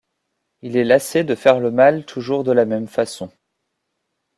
Il 0.63 0.77
est 0.77 0.83
lassé 0.83 1.23
de 1.23 1.35
faire 1.35 1.59
le 1.59 1.69
mal 1.69 2.05
toujours 2.07 2.43
de 2.43 2.51
la 2.51 2.65
même 2.65 2.87
façon. 2.87 3.31